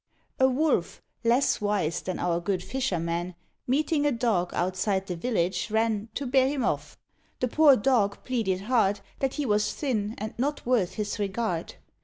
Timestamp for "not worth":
10.39-10.93